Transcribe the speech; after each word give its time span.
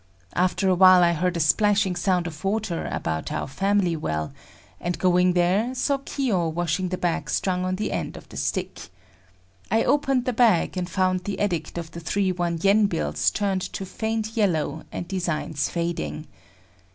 After 0.33 0.67
a 0.67 0.73
while 0.73 1.03
I 1.03 1.13
heard 1.13 1.37
a 1.37 1.39
splashing 1.39 1.95
sound 1.95 2.25
of 2.25 2.43
water 2.43 2.89
about 2.91 3.31
our 3.31 3.47
family 3.47 3.95
well, 3.95 4.33
and 4.79 4.97
going 4.97 5.33
there, 5.33 5.75
saw 5.75 5.99
Kiyo 5.99 6.49
washing 6.49 6.89
the 6.89 6.97
bag 6.97 7.29
strung 7.29 7.65
on 7.65 7.75
the 7.75 7.91
end 7.91 8.17
of 8.17 8.27
the 8.29 8.35
stick. 8.35 8.89
I 9.69 9.83
opened 9.83 10.25
the 10.25 10.33
bag 10.33 10.75
and 10.75 10.89
found 10.89 11.25
the 11.25 11.37
color 11.37 11.79
of 11.83 11.91
the 11.91 11.99
three 11.99 12.31
one 12.31 12.57
yen 12.63 12.87
bills 12.87 13.29
turned 13.29 13.61
to 13.73 13.85
faint 13.85 14.35
yellow 14.35 14.85
and 14.91 15.07
designs 15.07 15.69
fading. 15.69 16.25